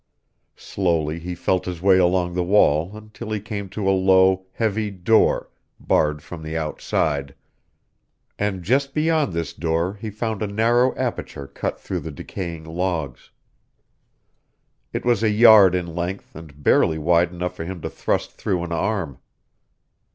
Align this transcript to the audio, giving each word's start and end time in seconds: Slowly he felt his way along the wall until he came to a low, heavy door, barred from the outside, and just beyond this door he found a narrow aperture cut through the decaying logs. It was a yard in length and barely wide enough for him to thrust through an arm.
Slowly 0.57 1.19
he 1.19 1.35
felt 1.35 1.65
his 1.67 1.79
way 1.79 1.99
along 1.99 2.33
the 2.33 2.41
wall 2.43 2.97
until 2.97 3.29
he 3.29 3.39
came 3.39 3.69
to 3.69 3.87
a 3.87 3.93
low, 3.95 4.47
heavy 4.53 4.89
door, 4.89 5.51
barred 5.79 6.23
from 6.23 6.41
the 6.41 6.57
outside, 6.57 7.35
and 8.39 8.63
just 8.63 8.95
beyond 8.95 9.31
this 9.31 9.53
door 9.53 9.93
he 9.93 10.09
found 10.09 10.41
a 10.41 10.47
narrow 10.47 10.95
aperture 10.97 11.45
cut 11.45 11.79
through 11.79 11.99
the 11.99 12.09
decaying 12.09 12.63
logs. 12.63 13.29
It 14.91 15.05
was 15.05 15.21
a 15.21 15.29
yard 15.29 15.75
in 15.75 15.85
length 15.93 16.35
and 16.35 16.63
barely 16.63 16.97
wide 16.97 17.29
enough 17.31 17.55
for 17.55 17.63
him 17.65 17.79
to 17.81 17.89
thrust 17.91 18.31
through 18.31 18.63
an 18.63 18.71
arm. 18.71 19.19